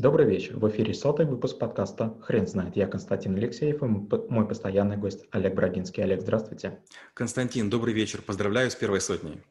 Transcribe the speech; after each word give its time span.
Добрый 0.00 0.24
вечер. 0.24 0.56
В 0.56 0.66
эфире 0.70 0.94
сотый 0.94 1.26
выпуск 1.26 1.58
подкаста 1.58 2.16
«Хрен 2.22 2.46
знает». 2.46 2.74
Я 2.74 2.86
Константин 2.86 3.36
Алексеев 3.36 3.82
и 3.82 3.84
мой 3.84 4.48
постоянный 4.48 4.96
гость 4.96 5.26
Олег 5.30 5.54
Брагинский. 5.54 6.02
Олег, 6.02 6.22
здравствуйте. 6.22 6.80
Константин, 7.12 7.68
добрый 7.68 7.92
вечер. 7.92 8.22
Поздравляю 8.22 8.70
с 8.70 8.74
первой 8.74 9.02
сотней. 9.02 9.42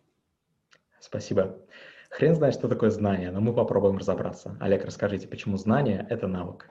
Спасибо. 0.99 1.55
Хрен 2.10 2.36
знает, 2.36 2.56
что 2.56 2.68
такое 2.68 2.90
знание, 2.90 3.30
но 3.30 3.40
мы 3.40 3.54
попробуем 3.54 3.98
разобраться. 3.98 4.58
Олег, 4.60 4.84
расскажите, 4.84 5.28
почему 5.28 5.58
знание– 5.58 6.08
это 6.10 6.28
навык? 6.28 6.68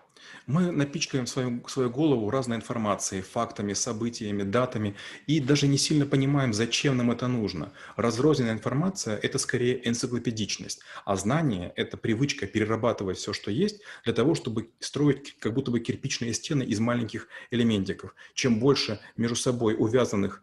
Мы 0.47 0.73
напичкаем 0.73 1.29
свою, 1.29 1.67
свою 1.69 1.91
голову 1.91 2.29
разной 2.29 2.57
информацией, 2.57 3.23
фактами, 3.23 3.73
событиями, 3.73 4.43
датами 4.43 4.97
и 5.29 5.39
даже 5.39 5.69
не 5.69 5.79
сильно 5.79 6.07
понимаем, 6.07 6.53
зачем 6.53 6.97
нам 6.97 7.13
это 7.13 7.29
нужно. 7.29 7.73
Разрозненная 7.95 8.53
информация– 8.53 9.17
это 9.23 9.39
скорее 9.39 9.89
энциклопедичность, 9.89 10.81
а 11.05 11.15
знание– 11.15 11.73
это 11.77 11.97
привычка 11.97 12.49
перерабатывать 12.49 13.19
все, 13.19 13.33
что 13.33 13.53
есть, 13.53 13.81
для 14.05 14.13
того, 14.13 14.35
чтобы 14.35 14.71
строить 14.81 15.39
как 15.39 15.55
будто 15.55 15.71
бы 15.71 15.79
кирпичные 15.79 16.35
стены 16.35 16.65
из 16.65 16.81
маленьких 16.81 17.29
элементиков. 17.53 18.13
Чем 18.35 18.59
больше 18.59 18.99
между 19.17 19.37
собой 19.37 19.77
увязанных 19.79 20.43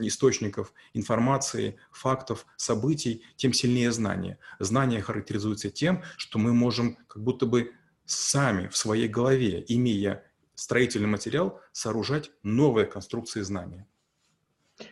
источников 0.00 0.72
информации, 0.92 1.78
фактов, 1.90 2.46
событий, 2.56 3.24
тем 3.36 3.52
сильнее 3.52 3.90
знание. 3.92 4.38
Знание 4.58 5.00
характеризуется 5.00 5.70
тем, 5.70 6.02
что 6.16 6.38
мы 6.38 6.52
можем 6.52 6.96
как 7.06 7.22
будто 7.22 7.46
бы 7.46 7.72
сами 8.04 8.68
в 8.68 8.76
своей 8.76 9.08
голове, 9.08 9.64
имея 9.68 10.24
строительный 10.54 11.08
материал, 11.08 11.60
сооружать 11.72 12.30
новые 12.42 12.86
конструкции 12.86 13.40
знания. 13.40 13.86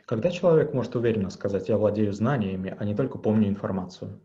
Когда 0.07 0.31
человек 0.31 0.75
может 0.75 0.95
уверенно 0.97 1.31
сказать 1.31 1.69
«я 1.69 1.77
владею 1.77 2.13
знаниями», 2.13 2.75
а 2.79 2.85
не 2.85 2.95
только 2.95 3.19
помню 3.19 3.49
информацию? 3.49 4.21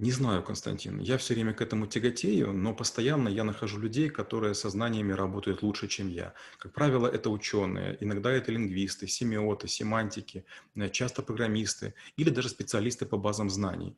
Не 0.00 0.12
знаю, 0.12 0.44
Константин. 0.44 1.00
Я 1.00 1.18
все 1.18 1.34
время 1.34 1.52
к 1.52 1.60
этому 1.60 1.88
тяготею, 1.88 2.52
но 2.52 2.72
постоянно 2.72 3.28
я 3.28 3.42
нахожу 3.42 3.80
людей, 3.80 4.08
которые 4.10 4.54
со 4.54 4.70
знаниями 4.70 5.10
работают 5.12 5.62
лучше, 5.64 5.88
чем 5.88 6.08
я. 6.08 6.34
Как 6.58 6.72
правило, 6.72 7.08
это 7.08 7.30
ученые, 7.30 7.98
иногда 8.00 8.30
это 8.30 8.52
лингвисты, 8.52 9.08
семиоты, 9.08 9.66
семантики, 9.66 10.44
э, 10.76 10.88
часто 10.88 11.22
программисты 11.22 11.94
или 12.16 12.30
даже 12.30 12.48
специалисты 12.48 13.06
по 13.06 13.16
базам 13.16 13.50
знаний. 13.50 13.96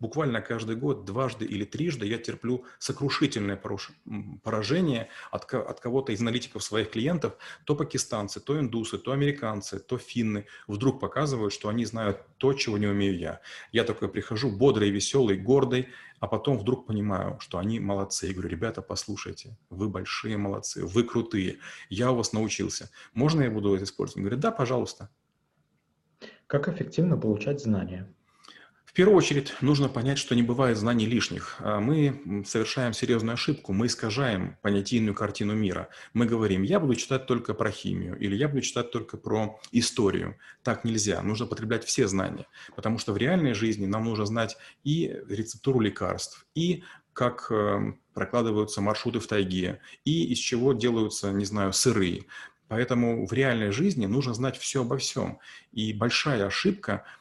Буквально 0.00 0.40
каждый 0.40 0.76
год, 0.76 1.04
дважды 1.04 1.44
или 1.44 1.64
трижды 1.64 2.06
я 2.06 2.16
терплю 2.16 2.64
сокрушительное 2.78 3.60
поражение 4.42 5.08
от, 5.30 5.52
от 5.52 5.80
кого-то 5.80 6.12
из 6.12 6.20
аналитиков 6.22 6.64
своих 6.64 6.90
клиентов. 6.90 7.34
То 7.64 7.76
пакистанцы, 7.76 8.40
то 8.40 8.58
индусы, 8.58 8.96
то 8.96 9.12
американцы, 9.12 9.78
то 9.78 9.98
финны 9.98 10.46
вдруг 10.66 11.00
показывают, 11.00 11.52
что 11.52 11.68
они 11.68 11.84
знают 11.84 12.22
то, 12.38 12.54
чего 12.54 12.78
не 12.78 12.86
умею 12.86 13.18
я. 13.18 13.40
Я 13.72 13.84
такой 13.84 14.08
прихожу 14.08 14.50
бодрый, 14.50 14.90
веселый, 14.90 15.33
гордой, 15.36 15.64
гордой, 15.64 15.88
а 16.20 16.26
потом 16.26 16.58
вдруг 16.58 16.86
понимаю, 16.86 17.38
что 17.40 17.58
они 17.58 17.80
молодцы. 17.80 18.26
Я 18.26 18.32
говорю, 18.32 18.48
ребята, 18.48 18.82
послушайте, 18.82 19.56
вы 19.70 19.88
большие 19.88 20.36
молодцы, 20.36 20.84
вы 20.84 21.04
крутые, 21.04 21.58
я 21.90 22.10
у 22.10 22.16
вас 22.16 22.32
научился. 22.32 22.90
Можно 23.14 23.42
я 23.42 23.50
буду 23.50 23.74
это 23.74 23.84
использовать? 23.84 24.16
Он 24.16 24.22
говорит, 24.22 24.40
да, 24.40 24.50
пожалуйста. 24.50 25.10
Как 26.46 26.68
эффективно 26.68 27.16
получать 27.16 27.62
знания? 27.62 28.12
В 28.94 28.96
первую 28.96 29.16
очередь 29.16 29.52
нужно 29.60 29.88
понять, 29.88 30.18
что 30.18 30.36
не 30.36 30.44
бывает 30.44 30.78
знаний 30.78 31.06
лишних. 31.06 31.56
А 31.58 31.80
мы 31.80 32.44
совершаем 32.46 32.92
серьезную 32.92 33.34
ошибку, 33.34 33.72
мы 33.72 33.86
искажаем 33.86 34.56
понятийную 34.62 35.16
картину 35.16 35.52
мира. 35.52 35.88
Мы 36.12 36.26
говорим, 36.26 36.62
я 36.62 36.78
буду 36.78 36.94
читать 36.94 37.26
только 37.26 37.54
про 37.54 37.72
химию 37.72 38.16
или 38.16 38.36
я 38.36 38.46
буду 38.46 38.62
читать 38.62 38.92
только 38.92 39.16
про 39.16 39.58
историю. 39.72 40.38
Так 40.62 40.84
нельзя, 40.84 41.20
нужно 41.22 41.46
потреблять 41.46 41.82
все 41.82 42.06
знания, 42.06 42.46
потому 42.76 42.98
что 42.98 43.12
в 43.12 43.16
реальной 43.16 43.52
жизни 43.52 43.86
нам 43.86 44.04
нужно 44.04 44.26
знать 44.26 44.56
и 44.84 45.12
рецептуру 45.28 45.80
лекарств, 45.80 46.46
и 46.54 46.84
как 47.12 47.50
э, 47.50 47.94
прокладываются 48.14 48.80
маршруты 48.80 49.18
в 49.18 49.26
тайге, 49.26 49.80
и 50.04 50.26
из 50.26 50.38
чего 50.38 50.72
делаются, 50.72 51.32
не 51.32 51.46
знаю, 51.46 51.72
сыры. 51.72 52.26
Поэтому 52.68 53.26
в 53.26 53.32
реальной 53.32 53.72
жизни 53.72 54.06
нужно 54.06 54.34
знать 54.34 54.56
все 54.56 54.82
обо 54.82 54.98
всем. 54.98 55.40
И 55.72 55.92
большая 55.92 56.46
ошибка– 56.46 57.02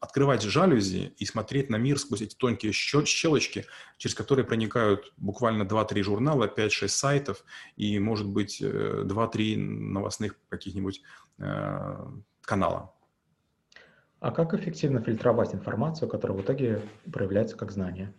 открывать 0.00 0.42
жалюзи 0.42 1.12
и 1.16 1.24
смотреть 1.24 1.68
на 1.68 1.76
мир 1.76 1.98
сквозь 1.98 2.22
эти 2.22 2.36
тонкие 2.36 2.72
щелочки, 2.72 3.66
через 3.96 4.14
которые 4.14 4.44
проникают 4.44 5.12
буквально 5.16 5.64
2-3 5.64 6.02
журнала, 6.02 6.46
5-6 6.46 6.88
сайтов 6.88 7.44
и, 7.76 7.98
может 7.98 8.28
быть, 8.28 8.62
2-3 8.62 9.54
э, 9.54 9.56
новостных 9.56 10.36
каких-нибудь 10.48 11.02
э, 11.38 12.06
канала. 12.42 12.94
А 14.20 14.30
как 14.30 14.54
эффективно 14.54 15.02
фильтровать 15.02 15.54
информацию, 15.54 16.08
которая 16.08 16.38
в 16.38 16.42
итоге 16.42 16.80
проявляется 17.12 17.56
как 17.56 17.72
знание? 17.72 18.14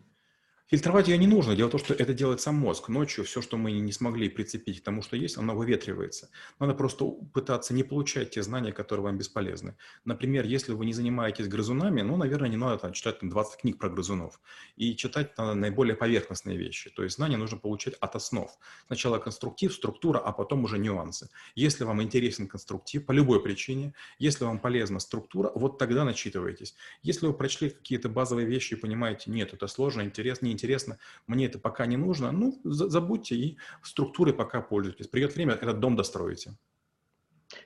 Фильтровать 0.70 1.08
ее 1.08 1.18
не 1.18 1.28
нужно. 1.28 1.56
Дело 1.56 1.70
в 1.70 1.72
том, 1.72 1.80
что 1.80 1.94
это 1.94 2.14
делает 2.14 2.42
сам 2.42 2.56
мозг. 2.56 2.90
Ночью 2.90 3.24
все, 3.24 3.42
что 3.42 3.56
мы 3.56 3.72
не 3.72 3.94
смогли 3.94 4.28
прицепить 4.28 4.82
к 4.82 4.84
тому, 4.84 5.02
что 5.02 5.16
есть, 5.16 5.38
оно 5.38 5.56
выветривается. 5.56 6.30
Надо 6.60 6.74
просто 6.74 7.06
пытаться 7.34 7.74
не 7.74 7.84
получать 7.84 8.32
те 8.32 8.44
знания, 8.44 8.74
которые 8.74 9.06
вам 9.06 9.18
бесполезны. 9.18 9.78
Например, 10.04 10.46
если 10.46 10.74
вы 10.74 10.86
не 10.86 10.92
занимаетесь 10.92 11.48
грызунами, 11.48 12.02
ну, 12.02 12.18
наверное, 12.18 12.50
не 12.50 12.58
надо 12.58 12.80
там, 12.80 12.92
читать 12.92 13.20
там, 13.20 13.30
20 13.30 13.62
книг 13.62 13.78
про 13.78 13.90
грызунов. 13.90 14.42
И 14.76 14.94
читать 14.98 15.38
надо 15.38 15.54
наиболее 15.54 15.96
поверхностные 15.96 16.58
вещи. 16.58 16.90
То 16.90 17.04
есть 17.04 17.16
знания 17.16 17.38
нужно 17.38 17.58
получать 17.58 17.94
от 18.02 18.18
основ. 18.18 18.52
Сначала 18.88 19.20
конструктив, 19.20 19.74
структура, 19.74 20.20
а 20.20 20.34
потом 20.34 20.66
уже 20.66 20.80
нюансы. 20.80 21.30
Если 21.56 21.86
вам 21.86 22.04
интересен 22.04 22.46
конструктив 22.46 23.06
по 23.06 23.14
любой 23.14 23.42
причине, 23.42 23.94
если 24.20 24.44
вам 24.44 24.60
полезна 24.60 25.00
структура, 25.00 25.50
вот 25.56 25.78
тогда 25.78 26.04
начитывайтесь. 26.04 26.76
Если 27.04 27.26
вы 27.26 27.34
прочли 27.34 27.70
какие-то 27.70 28.10
базовые 28.10 28.46
вещи 28.46 28.74
и 28.74 28.76
понимаете, 28.76 29.32
нет, 29.32 29.54
это 29.54 29.68
сложно, 29.68 30.02
интересно, 30.02 30.57
интересно, 30.58 30.98
мне 31.28 31.46
это 31.46 31.60
пока 31.60 31.86
не 31.86 31.98
нужно, 31.98 32.32
ну, 32.32 32.60
забудьте 32.64 33.36
и 33.36 33.58
структурой 33.84 34.34
пока 34.34 34.62
пользуйтесь. 34.62 35.08
Придет 35.08 35.36
время, 35.36 35.54
этот 35.54 35.80
дом 35.80 35.96
достроите. 35.96 36.58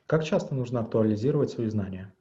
Как 0.06 0.24
часто 0.24 0.54
нужно 0.54 0.82
актуализировать 0.82 1.52
свои 1.52 1.70
знания? 1.70 2.14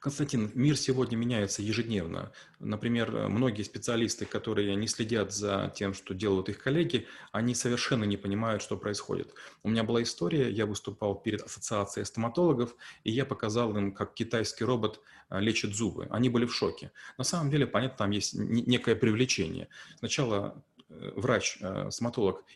Константин, 0.00 0.50
мир 0.54 0.76
сегодня 0.76 1.16
меняется 1.16 1.62
ежедневно. 1.62 2.32
Например, 2.58 3.28
многие 3.28 3.62
специалисты, 3.62 4.24
которые 4.24 4.74
не 4.76 4.86
следят 4.88 5.32
за 5.32 5.72
тем, 5.74 5.94
что 5.94 6.14
делают 6.14 6.48
их 6.48 6.58
коллеги, 6.58 7.06
они 7.32 7.54
совершенно 7.54 8.04
не 8.04 8.16
понимают, 8.16 8.62
что 8.62 8.76
происходит. 8.76 9.34
У 9.62 9.68
меня 9.68 9.84
была 9.84 10.02
история, 10.02 10.50
я 10.50 10.66
выступал 10.66 11.14
перед 11.14 11.42
ассоциацией 11.42 12.06
стоматологов, 12.06 12.74
и 13.04 13.10
я 13.10 13.24
показал 13.24 13.76
им, 13.76 13.92
как 13.92 14.14
китайский 14.14 14.64
робот 14.64 15.00
а, 15.28 15.40
лечит 15.40 15.74
зубы. 15.74 16.06
Они 16.10 16.28
были 16.28 16.46
в 16.46 16.54
шоке. 16.54 16.92
На 17.18 17.24
самом 17.24 17.50
деле, 17.50 17.66
понятно, 17.66 17.98
там 17.98 18.10
есть 18.10 18.34
некое 18.34 18.94
привлечение. 18.94 19.68
Сначала 19.98 20.62
Э, 20.88 21.10
врач, 21.16 21.58
э, 21.60 21.90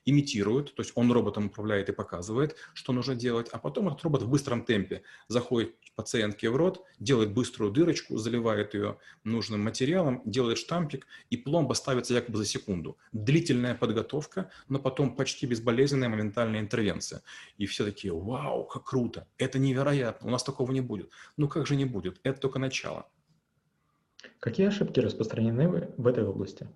имитирует, 0.05 0.75
то 0.75 0.83
есть 0.83 0.93
он 0.95 1.11
роботом 1.11 1.47
управляет 1.47 1.89
и 1.89 1.93
показывает, 1.93 2.57
что 2.75 2.93
нужно 2.93 3.17
делать, 3.17 3.49
а 3.51 3.59
потом 3.59 3.89
этот 3.89 4.03
робот 4.03 4.23
в 4.23 4.29
быстром 4.29 4.65
темпе 4.65 5.03
заходит 5.27 5.75
пациентке 5.97 6.49
в 6.49 6.57
рот, 6.57 6.85
делает 7.01 7.33
быструю 7.33 7.73
дырочку, 7.73 8.19
заливает 8.19 8.75
ее 8.75 8.99
нужным 9.25 9.63
материалом, 9.63 10.23
делает 10.25 10.59
штампик, 10.59 11.09
и 11.29 11.37
пломба 11.37 11.75
ставится 11.75 12.15
якобы 12.15 12.39
за 12.39 12.47
секунду. 12.47 12.97
Длительная 13.11 13.75
подготовка, 13.75 14.51
но 14.69 14.79
потом 14.79 15.17
почти 15.17 15.47
безболезненная 15.47 16.09
моментальная 16.09 16.61
интервенция. 16.61 17.23
И 17.59 17.67
все 17.67 17.85
такие, 17.85 18.15
вау, 18.15 18.65
как 18.65 18.85
круто, 18.85 19.27
это 19.39 19.59
невероятно, 19.59 20.29
у 20.29 20.31
нас 20.31 20.45
такого 20.45 20.71
не 20.71 20.81
будет. 20.81 21.11
Ну 21.37 21.49
как 21.49 21.67
же 21.67 21.75
не 21.75 21.85
будет, 21.85 22.21
это 22.23 22.41
только 22.41 22.61
начало. 22.61 23.09
Какие 24.39 24.69
ошибки 24.69 25.01
распространены 25.01 25.93
в 25.97 26.07
этой 26.07 26.25
области? 26.25 26.69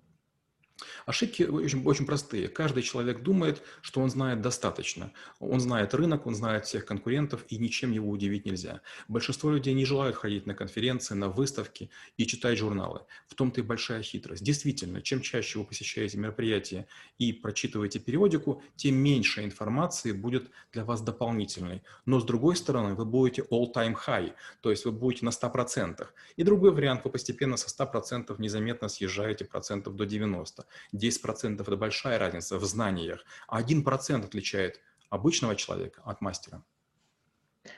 Ошибки 1.05 1.43
очень, 1.43 1.83
очень 1.85 2.05
простые. 2.05 2.47
Каждый 2.47 2.81
человек 2.81 3.21
думает, 3.21 3.61
что 3.81 4.01
он 4.01 4.09
знает 4.09 4.41
достаточно. 4.41 5.11
Он 5.39 5.59
знает 5.59 5.93
рынок, 5.93 6.25
он 6.25 6.35
знает 6.35 6.65
всех 6.65 6.85
конкурентов, 6.85 7.45
и 7.49 7.57
ничем 7.57 7.91
его 7.91 8.09
удивить 8.09 8.45
нельзя. 8.45 8.81
Большинство 9.07 9.51
людей 9.51 9.73
не 9.73 9.85
желают 9.85 10.15
ходить 10.15 10.47
на 10.47 10.55
конференции, 10.55 11.13
на 11.13 11.29
выставки 11.29 11.89
и 12.17 12.25
читать 12.25 12.57
журналы. 12.57 13.01
В 13.27 13.35
том-то 13.35 13.61
и 13.61 13.63
большая 13.63 14.01
хитрость. 14.01 14.43
Действительно, 14.43 15.01
чем 15.01 15.21
чаще 15.21 15.59
вы 15.59 15.65
посещаете 15.65 16.17
мероприятия 16.17 16.87
и 17.19 17.33
прочитываете 17.33 17.99
периодику, 17.99 18.63
тем 18.75 18.95
меньше 18.95 19.43
информации 19.43 20.11
будет 20.11 20.49
для 20.71 20.83
вас 20.83 21.01
дополнительной. 21.01 21.83
Но 22.05 22.19
с 22.19 22.23
другой 22.23 22.55
стороны, 22.55 22.95
вы 22.95 23.05
будете 23.05 23.43
all-time 23.43 23.95
high, 24.07 24.33
то 24.61 24.71
есть 24.71 24.85
вы 24.85 24.91
будете 24.91 25.25
на 25.25 25.29
100%. 25.29 26.07
И 26.35 26.43
другой 26.43 26.71
вариант, 26.71 27.01
вы 27.03 27.11
постепенно 27.11 27.57
со 27.57 27.69
100% 27.69 28.35
незаметно 28.39 28.87
съезжаете 28.87 29.45
процентов 29.45 29.95
до 29.95 30.05
90%. 30.05 30.65
10% 30.95 31.61
это 31.61 31.77
большая 31.77 32.19
разница 32.19 32.57
в 32.57 32.65
знаниях, 32.65 33.23
а 33.47 33.61
1% 33.61 34.23
отличает 34.23 34.81
обычного 35.09 35.55
человека 35.55 36.01
от 36.05 36.21
мастера. 36.21 36.63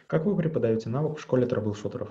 Как 0.07 0.25
вы 0.25 0.35
преподаете 0.35 0.89
навык 0.89 1.17
в 1.17 1.21
школе 1.21 1.45
трэблшутеров? 1.45 2.09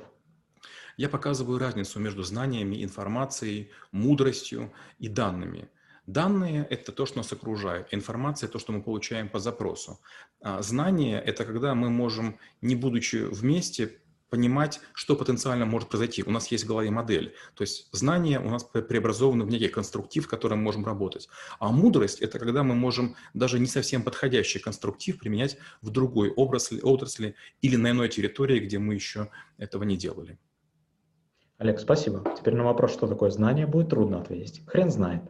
Я 0.96 1.08
показываю 1.08 1.58
разницу 1.58 2.00
между 2.00 2.22
знаниями, 2.22 2.82
информацией, 2.82 3.70
мудростью 3.92 4.72
и 4.98 5.08
данными. 5.08 5.68
Данные– 6.06 6.66
это 6.70 6.92
то, 6.92 7.04
что 7.04 7.18
нас 7.18 7.32
окружает. 7.32 7.88
Информация– 7.90 8.48
то, 8.50 8.58
что 8.58 8.72
мы 8.72 8.82
получаем 8.82 9.28
по 9.28 9.38
запросу. 9.38 10.00
А 10.40 10.62
знание– 10.62 11.20
это 11.26 11.44
когда 11.44 11.74
мы 11.74 11.90
можем, 11.90 12.38
не 12.62 12.76
будучи 12.76 13.16
вместе, 13.16 14.00
понимать, 14.30 14.80
что 14.92 15.16
потенциально 15.16 15.66
может 15.66 15.88
произойти. 15.88 16.22
У 16.24 16.30
нас 16.30 16.48
есть 16.48 16.64
в 16.64 16.68
голове 16.68 16.90
модель. 16.90 17.34
То 17.54 17.62
есть 17.62 17.88
знания 17.92 18.40
у 18.40 18.50
нас 18.50 18.64
преобразованы 18.64 19.44
в 19.44 19.48
некий 19.48 19.68
конструктив, 19.68 20.26
в 20.26 20.28
котором 20.28 20.58
мы 20.58 20.64
можем 20.64 20.84
работать. 20.84 21.28
А 21.58 21.70
мудрость– 21.70 22.20
это 22.20 22.38
когда 22.38 22.62
мы 22.62 22.74
можем 22.74 23.16
даже 23.34 23.58
не 23.58 23.66
совсем 23.66 24.02
подходящий 24.02 24.58
конструктив 24.58 25.18
применять 25.18 25.56
в 25.82 25.90
другой 25.90 26.30
отрасли, 26.30 26.80
отрасли 26.80 27.34
или 27.62 27.76
на 27.76 27.90
иной 27.90 28.08
территории, 28.08 28.60
где 28.60 28.78
мы 28.78 28.94
еще 28.94 29.30
этого 29.58 29.84
не 29.84 29.96
делали. 29.96 30.38
Олег, 31.58 31.80
спасибо. 31.80 32.22
Теперь 32.36 32.54
на 32.54 32.64
вопрос, 32.64 32.92
что 32.92 33.06
такое 33.06 33.30
знание, 33.30 33.66
будет 33.66 33.88
трудно 33.88 34.20
ответить. 34.20 34.62
Хрен 34.66 34.90
знает. 34.90 35.22